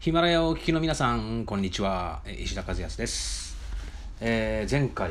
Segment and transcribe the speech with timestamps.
[0.00, 2.22] ヒマラヤをお聞きの皆さん、こんにちは。
[2.26, 3.54] 石田和康です。
[4.22, 5.10] えー前回、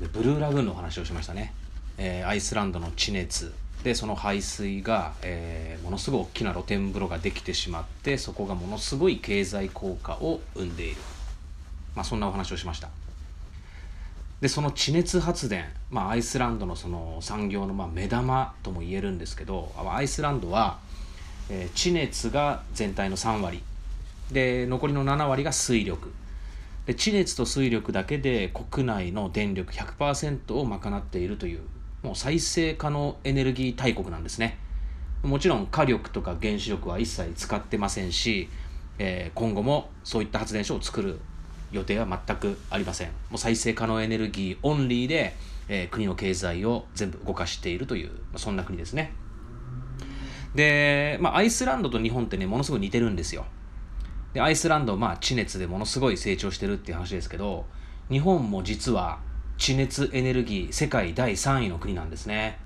[0.00, 1.52] ブルーラグーンのお話をしましたね。
[1.98, 3.52] えーアイスランドの地熱
[3.84, 10.96] で、その排水が、えーものすごい大きな露天風呂ができてしまって、そこがものすごい経済効果を生んでいる。
[11.94, 12.88] まあ、そんなお話をしました。
[14.40, 20.78] でその地熱発電、まあ、アイスランドのその産業のまあ目玉とも言えるんですけどアイスランドは、
[21.50, 23.62] えー地熱が全体の3割
[24.32, 26.12] で残りの7割が水力。
[26.86, 31.60] で地熱と水力だけで国内の電力100%を賄っているという
[32.02, 34.58] もう再生可能エネルギー大国なんですね。
[35.22, 38.48] もちろん火力とか原子力は一切使ってませんし、
[38.98, 41.20] えー今後もそういった発電所を作る
[41.70, 43.08] 予定は全くありません。
[43.30, 45.36] もう再生可能エネルギーオンリーで、
[45.68, 49.12] えー国の経済を全部動かしているという、まあそんな国ですね。
[50.56, 53.46] で、まあ、アイスランドと日本ってねものすごい似てるんですよ。
[54.34, 57.66] でアイスランドまあ地熱でものすごい成長してるっていう話ですけど
[58.10, 59.18] 日本も実は
[59.58, 62.58] 地熱エネルギー世界第3位の国なんですね。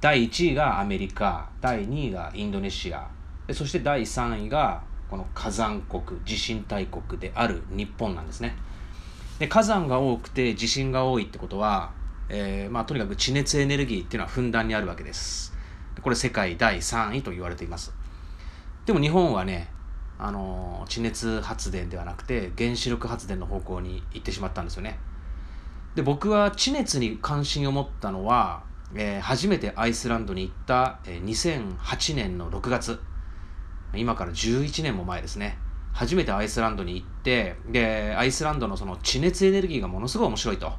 [0.00, 3.08] 第1位がアメリカ第2位がインドネシア
[3.46, 8.56] でそして第3位がこの火山国地震大国である日本なんですね。
[9.38, 11.92] で火山が多くて地震が多いってことは、
[12.28, 15.54] えーまあ、とにかく地熱エネルギーっていうのはふんだんにあるわけです。
[16.02, 17.94] これ世界第3位と言われています。
[18.84, 19.68] でも日本はね
[20.18, 24.98] あの地熱発電ではなくて原子力発電の方向に行ってしまったんですよね。
[25.94, 28.62] で僕は地熱に関心を持ったのは、
[28.94, 33.00] えー初めてアイスランドに行った、えー2008年の6月。
[33.94, 35.58] 今から11年も前ですね。
[35.92, 40.72] 初めてアイスランドに行ってでアイスランドのその地熱エネルギーがものすごい面白いと、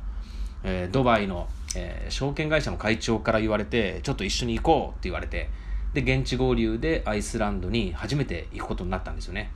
[0.64, 5.50] えードバイの、えー証券会社の会長から言われてちょっと一緒に行こうって言われて
[5.94, 9.52] で現地合流でアイスランドに初めて行くことになったんですよね。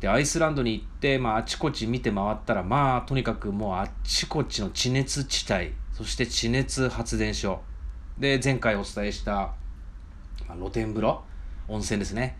[0.00, 7.60] でアイスランドに行って、まあ、あちこち見て回ったらまあとにかくもうあっちこっちの地熱地帯そして地熱発電所。
[8.18, 9.32] で前回お伝えした、
[10.46, 11.22] まあ、露天風呂
[11.68, 12.36] 温泉ですね。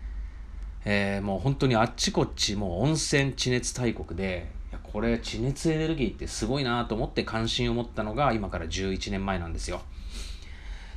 [0.85, 4.51] えーもう本当にあっちこっちもう温泉地熱大国で
[4.83, 9.81] これ地熱エネルギーってすごいなと思って関心を持ったのが今から11年前なんですよ。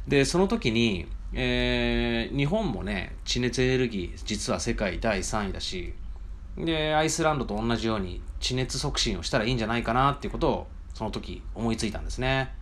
[0.06, 5.94] でその時に、えー日本もね地熱エネルギー実は世界第3位だし
[6.56, 12.52] でアイスランドと同じように地熱促進をしたらいいんじゃないかなっていうことをその時思いついたんですね。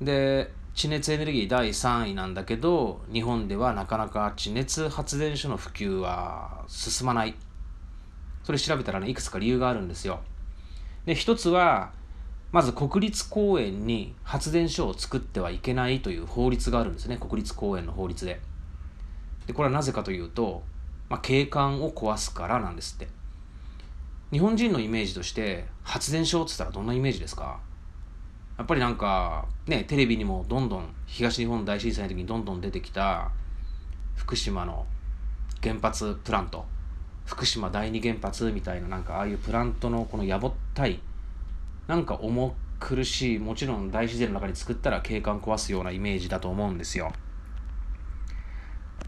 [0.00, 7.34] で地熱エネルギー第3位なんだけど日本ではなかなか地熱発電所の普及は進まない。
[8.42, 10.20] それ調べたらねいくつか理由があるんですよ。
[11.04, 11.92] で一つは
[12.52, 17.16] まず国立公園に発電所を作ってはいけないという法律があるんですね。
[17.16, 18.40] 国立公園の法律で。
[19.46, 20.62] でこれはなぜかというと、
[21.08, 23.08] まあ、景観を壊すからなんですって。
[24.32, 27.60] 日本人のイメージとして発電所って言ったらどんなイメージですか？
[28.58, 33.30] やっぱりなんかねテレビにもどんどん東日本大震災の時にどんどん出てきた
[34.16, 34.86] 福島の
[35.62, 36.64] 原発プラント。
[37.26, 41.00] 福島第二原発みたいななんかああいうプラントのこのやぼったい
[41.90, 47.12] なんか重苦しいもちろん大自然の中に作ったら景観壊すようなイメージだと思うんですよ。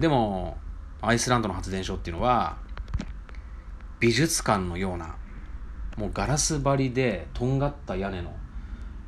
[0.00, 0.56] でも
[1.00, 2.56] アイスランドの発電所っていうのは
[4.00, 5.14] 美術館のような
[5.96, 8.34] もうガラス張りでとんがった屋根の、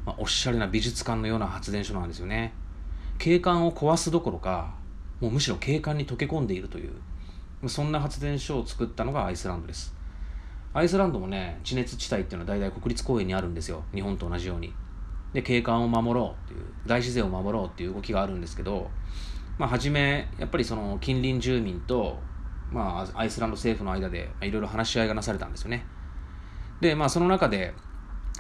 [0.07, 2.55] まあ、おしゃれな美術館のような発電所なんですよね。
[3.19, 4.73] 景観を壊すどころか
[5.21, 10.04] もうむしろ景観に溶け込んでいるというそんな発電所を作ったのがアイスランドです。
[10.75, 13.85] アイスランドもね地熱地帯っていうのは大体国立公園にあるんですよ。
[13.95, 14.75] 日本と同じように。
[15.33, 18.89] で景観を守ろうっていう大自然を守ろうっていう動きがあるんですけど
[19.59, 22.21] まあ初めやっぱりその近隣住民と
[22.71, 25.87] まあアイスランド政府の間でいろいろ話し合いがなされたんですよね。
[26.81, 27.75] でまあその中で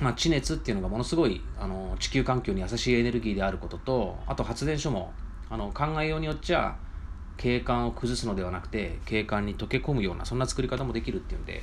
[0.00, 5.12] まあ、地熱っていうのがものすごいあの地球環境に優しいエネルギーであることとあと発電所も
[5.49, 6.77] あの考えようによっちゃ
[7.37, 11.62] 景観を崩すのではなくて景観に溶け込むようなそんな作り方もできるっていうんで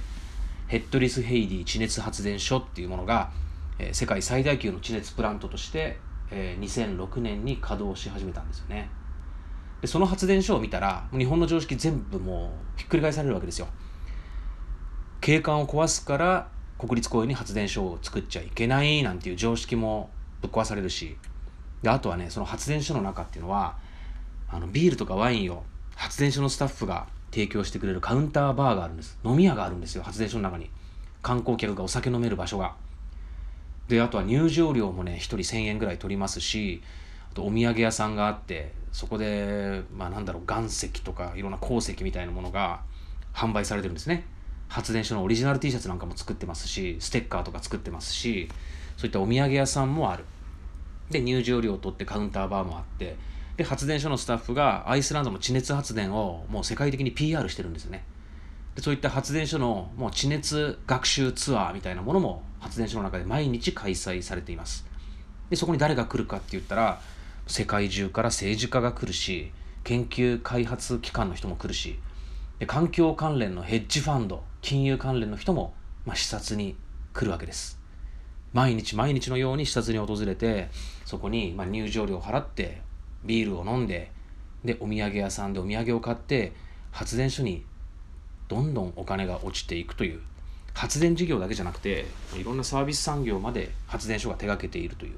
[0.72, 3.30] ヘッドリス・ヘイディ地熱発電所っていうものが、
[3.78, 6.00] え世界最大級の地熱プラントとして、
[6.32, 8.90] え2006年に稼働し始めたんですよね。
[9.82, 13.68] でその発電所を見たら日本の常識全部もうひっくり返されるわけですよ。
[15.20, 16.48] 景観を壊すから
[16.80, 20.10] 国立公園に発電所を作っちゃいけないなんていう常識も
[20.42, 21.18] ぶっ壊されるし。
[21.82, 23.76] であとはねその発電所の中っていうのは
[24.48, 25.66] あのビールとかワインを
[25.98, 29.18] 発電所のスタッフが提供してくれるカウンターバーがあるんです。
[29.24, 30.04] 飲み屋があるんですよ。
[30.04, 30.70] 発電所の中に。
[31.22, 32.76] 観光客がお酒飲める場所が。
[33.88, 36.82] であとは入場料もね1人1000円ぐらい取りますし
[37.32, 42.82] あとお土産屋さんがあってそこでまあなんだろう岩石とかいろんな鉱石みたいなものが
[43.34, 44.26] 販売されてるんですね。
[44.70, 48.48] 発電所のオリジナル T シャツなんかも作ってますしステッカーとか作ってますし
[48.96, 50.24] そういったお土産屋さんもある。
[51.10, 53.18] で入場料を取ってカウンターバーもあって
[53.62, 58.04] で発電所のスタッフがアイスランドの地熱発電をもう世界的に PR してるんですよね。
[58.76, 64.88] でそういった発電所のもう地熱学習ツアーみたいなものも発電所の中で毎日開催されています。
[65.52, 67.02] でそこに誰が来るかって言ったら
[67.46, 69.52] 世界中から政治家が来るし
[69.84, 72.00] 研究開発機関の人も来るし
[72.58, 75.76] で環境関連のヘッジファンド金融関連の人も、
[76.06, 76.76] まあ、視察に
[77.14, 77.80] 来るわけです。
[78.54, 80.70] 毎日毎日のように視察に訪れて
[81.06, 82.82] そこにま入場料を払って
[83.24, 84.12] ビールを飲んで
[84.64, 86.54] でお土産屋さんでお土産を買って
[86.92, 87.66] 発電所に
[88.48, 90.22] どんどんお金が落ちていくという
[90.74, 95.18] 発電事業だけじゃなくていろんなサービス産業まで発電所が手がけているという。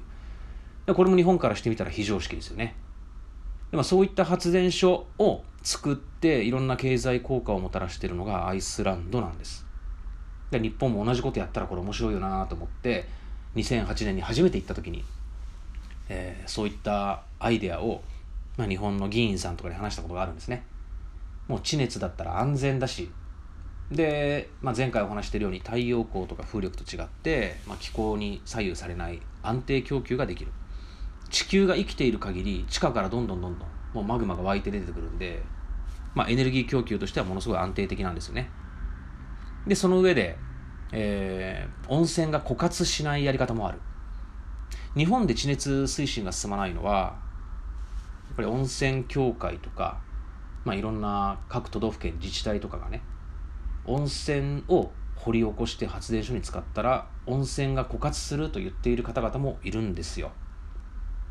[0.92, 2.74] これも日本からしてみたら非常識ですよね。
[3.70, 9.66] でもそういった発電所を作っていろんな経済効果をもたらしているのがアイスランドなんです。
[10.50, 13.06] で日本も同じことやったらこれ面白いよなと思って
[13.56, 15.04] 2008年に初めて行った時に、
[16.08, 18.02] えー、そういったアイデアを、
[18.56, 20.64] まあ、日本の議員さんとかに話したことがあるんですね。
[21.46, 23.10] もう地熱だったら安全だし。
[23.90, 30.52] で、まあ、前回お話しているように太陽光とか風力と違って、まあ、気候に左右されない安定供給ができる。
[31.30, 35.42] 地球が生きている限り地下からどんどんどんどんもうマグマが湧いて出てくるんで、
[36.14, 38.50] まあ、エネルギー供給としてはものすごい安定的なんですよね。
[39.66, 40.38] でその上で、
[40.92, 43.80] えー、温泉が枯渇しないやり方もある。
[44.96, 47.16] 日本で地熱推進が進まないのは
[48.36, 50.00] ぱり温泉協会とか、
[50.64, 53.02] まあ、いろんな各都道府県自治体とかがね
[53.86, 60.32] 温泉を掘り起こして発電所に使ったら温泉が枯渇すると言っている方々もいるんですよ。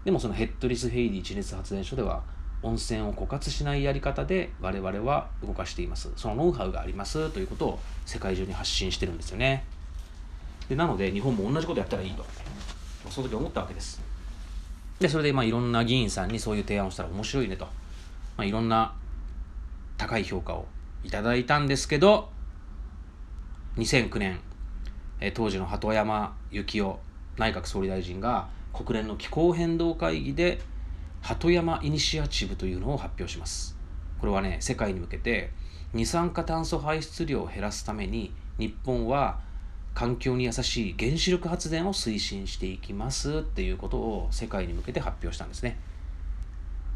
[0.05, 2.23] でもそのヘッドリス・ヘイディ地熱発電所では
[2.61, 6.11] 温泉を枯渇しないやり方で我々は動かしています。
[6.15, 9.65] そのノウハウがありますということを世界中に発信してるんですよね。
[10.69, 12.25] でなので日本も同じことやったらいいと
[13.09, 14.01] その時思ったわけです。
[14.99, 17.71] でそれでまあいろんな議員さんにそういう提案をしたら面白いねと、ま
[18.43, 18.93] あ、いろんな
[19.97, 20.65] 高い評価を
[21.03, 22.29] いただいたんですけど
[23.77, 24.39] 2009年
[25.33, 26.99] 当時の鳩山幸夫
[27.37, 30.59] 内閣総理大臣が国連の気候変動会議で
[31.21, 33.77] 鳩山イニシアチブというのを発表します。
[34.19, 35.51] これはね世界に向けて
[35.93, 39.39] 二酸化炭素排出量を減らすために日本は
[39.93, 45.77] 環境に優しい原子力発電を推進していきますっていうことを世界に向けて発表したんですね。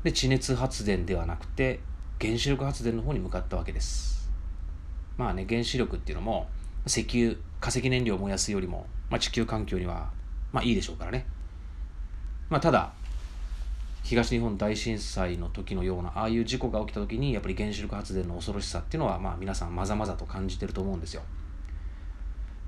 [0.04, 1.80] で地熱発電ではなくて
[2.20, 4.30] 原子力発電の方に向かったわけです。
[5.18, 6.48] まあね原子力っていうのも
[6.86, 10.12] 石油化石燃料を燃やすよりも、まあ、地球環境には
[10.52, 11.26] まあいいでしょうからね。
[12.50, 12.94] まあただ
[14.04, 21.22] 東日本大震災の時のようなああいう事故が起きた時にやっぱり原子力発電の恐ろしさっていうのはまあ皆さんまざまざと感じてると思うんですよ。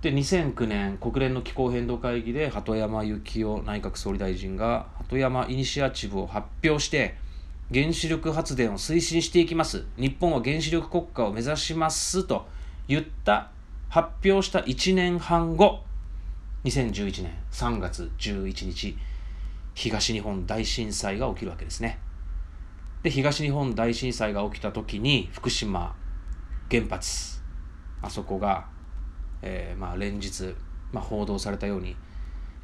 [0.01, 7.15] で2009年国連の気候変動会議で鳩山幸夫内閣総理大臣が鳩山イニシアチブを発表して
[7.73, 12.47] 原子力発電を推進していきます日本は原子力国家を目指しますと
[12.87, 13.51] 言った
[13.89, 15.81] 発表した1年半後
[16.63, 18.97] 2011年3月11日
[19.79, 21.99] 東日本大震災が起きるわけですね。
[23.01, 25.95] で、東日本大震災が起きた時に福島
[26.69, 27.41] 原発、
[28.01, 28.67] あそこが、
[29.41, 30.55] えー、まあ連日、
[30.91, 31.95] まあ、報道されたように、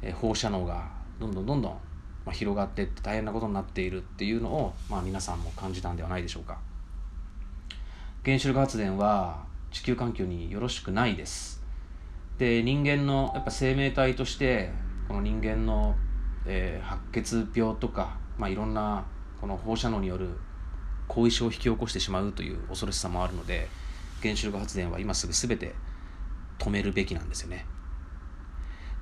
[0.02, 0.88] えー、放射能が
[1.20, 1.78] どんどんどんどん、ま
[2.26, 6.58] あ、広がってって大変なことになっているっていうのを、まあ、皆さんも感じたんではないでしょうか。
[8.24, 11.62] 原子力発電は地球環境によろしくないです。
[12.38, 14.70] で人間のやっぱ生命体として
[15.08, 15.96] この人間の
[16.46, 19.04] えー、白血病とか、まあ、いろんな
[19.40, 20.28] この放射能による
[21.08, 23.68] 後遺症を引き起こしてしまうという恐ろしさもあるので
[24.22, 25.74] 原子力発電は今すぐ全て
[26.66, 27.66] 止めるべきなんですよね。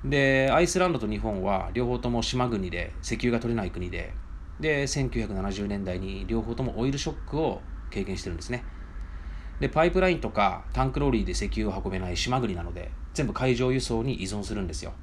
[0.03, 4.13] でアイスランドと日本は両方とも島国で石油が取れない国で
[4.59, 8.63] で1970年代に両方ともオイルショックを経験してるんですね。
[9.59, 14.93] でパイプラインとかタンクローリーで石油を運べない島国なので全部海上輸送に依存するんですよ。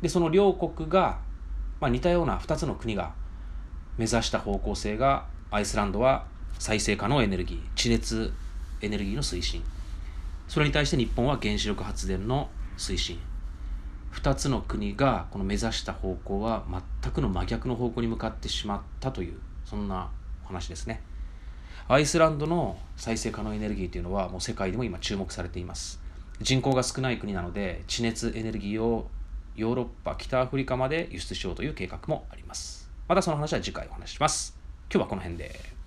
[0.00, 1.18] でその両国が
[1.80, 3.14] まあ、似たような2つの国が
[3.96, 6.26] 目指した方向性がアイスランドは
[6.58, 8.32] 再生可能エネルギー地熱
[8.80, 9.62] エネルギーの推進
[10.48, 13.18] それに対して日本は原子力発電の推進
[14.12, 16.64] 2つの国がこの目指した方向は
[17.02, 20.10] 全くの真逆の方向に向かってしまったというそんな
[20.44, 21.02] 話ですね
[21.86, 26.00] アイスランドの再生可能エネルギーというのはもう世界でも今注目されています
[26.40, 29.10] 人口が少ない国なので地熱エネルギーを
[29.58, 32.88] ヨーロッパ、北アフリカまで輸出しようという計画もあります。
[33.08, 34.56] またその話は次回お話しします。
[34.88, 35.77] 今日はこの辺で。